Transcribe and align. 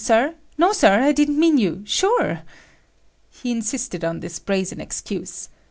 Sir. 0.03 0.33
No, 0.57 0.71
Sir, 0.73 0.99
I 1.03 1.11
didn't 1.11 1.39
mean 1.39 1.59
you, 1.59 1.83
sure." 1.85 2.39
He 3.29 3.51
insisted 3.51 4.03
on 4.03 4.19
this 4.19 4.39
brazen 4.39 4.81
excuse. 4.81 5.47